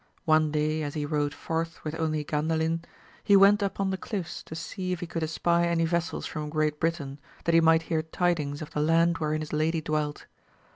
[0.25, 2.81] One day as he rode forth with only Gandalin,
[3.23, 6.79] he went upon the cliffs to see if he could espy any vessels from Great
[6.79, 10.25] Britain, that he might hear tidings of the land wherein his lady dwelt.